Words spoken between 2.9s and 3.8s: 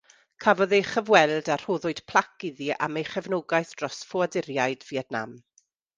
ei chefnogaeth